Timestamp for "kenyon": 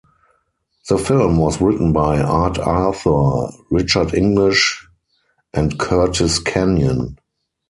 6.39-7.19